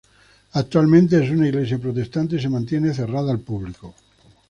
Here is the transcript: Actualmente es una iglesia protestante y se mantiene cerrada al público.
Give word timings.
Actualmente 0.53 1.23
es 1.23 1.29
una 1.29 1.47
iglesia 1.47 1.77
protestante 1.77 2.35
y 2.37 2.41
se 2.41 2.49
mantiene 2.49 2.91
cerrada 2.91 3.31
al 3.31 3.39
público. 3.41 3.93